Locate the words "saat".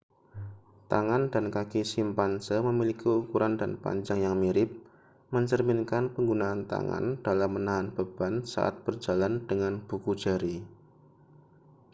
8.53-8.75